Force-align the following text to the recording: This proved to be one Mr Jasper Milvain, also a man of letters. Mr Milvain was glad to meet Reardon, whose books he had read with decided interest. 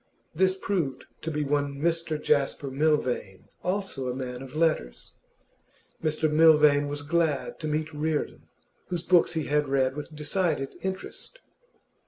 This 0.33 0.55
proved 0.55 1.05
to 1.21 1.29
be 1.29 1.43
one 1.43 1.75
Mr 1.79 2.19
Jasper 2.19 2.71
Milvain, 2.71 3.49
also 3.63 4.09
a 4.09 4.15
man 4.15 4.41
of 4.41 4.55
letters. 4.55 5.15
Mr 6.03 6.27
Milvain 6.27 6.87
was 6.87 7.03
glad 7.03 7.59
to 7.59 7.67
meet 7.67 7.93
Reardon, 7.93 8.47
whose 8.87 9.03
books 9.03 9.33
he 9.33 9.43
had 9.43 9.67
read 9.69 9.95
with 9.95 10.15
decided 10.15 10.73
interest. 10.81 11.37